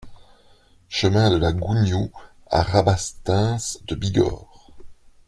Chemin 0.89 1.29
de 1.29 1.35
la 1.37 1.51
Gouniou 1.53 2.11
à 2.49 2.63
Rabastens-de-Bigorre 2.63 4.73